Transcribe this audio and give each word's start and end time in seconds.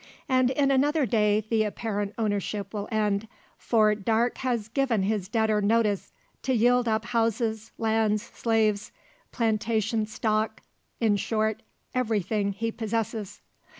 And 0.27 0.49
in 0.49 0.71
another 0.71 1.05
day 1.05 1.45
the 1.47 1.61
apparent 1.61 2.15
ownership 2.17 2.73
will 2.73 2.89
end: 2.91 3.27
for 3.59 3.93
Darke 3.93 4.39
has 4.39 4.67
given 4.67 5.03
his 5.03 5.27
debtor 5.27 5.61
notice 5.61 6.11
to 6.41 6.55
yield 6.55 6.87
up 6.87 7.05
houses, 7.05 7.71
lands, 7.77 8.23
slaves, 8.23 8.91
plantation 9.31 10.07
stock 10.07 10.61
in 10.99 11.17
short, 11.17 11.61
everything 11.93 12.53
he 12.53 12.71
possesses. 12.71 13.41